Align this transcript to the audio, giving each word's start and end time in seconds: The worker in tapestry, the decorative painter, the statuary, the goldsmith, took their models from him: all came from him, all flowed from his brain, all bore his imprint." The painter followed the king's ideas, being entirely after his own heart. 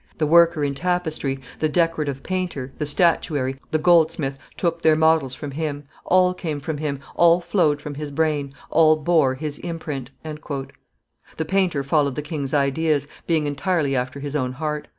The 0.17 0.25
worker 0.25 0.63
in 0.63 0.73
tapestry, 0.73 1.39
the 1.59 1.69
decorative 1.69 2.23
painter, 2.23 2.71
the 2.79 2.87
statuary, 2.87 3.59
the 3.69 3.77
goldsmith, 3.77 4.39
took 4.57 4.81
their 4.81 4.95
models 4.95 5.35
from 5.35 5.51
him: 5.51 5.83
all 6.05 6.33
came 6.33 6.59
from 6.59 6.77
him, 6.79 6.99
all 7.15 7.39
flowed 7.39 7.79
from 7.83 7.93
his 7.93 8.09
brain, 8.09 8.51
all 8.71 8.95
bore 8.95 9.35
his 9.35 9.59
imprint." 9.59 10.09
The 11.37 11.45
painter 11.45 11.83
followed 11.83 12.15
the 12.15 12.23
king's 12.23 12.51
ideas, 12.51 13.07
being 13.27 13.45
entirely 13.45 13.95
after 13.95 14.19
his 14.19 14.35
own 14.35 14.53
heart. 14.53 14.87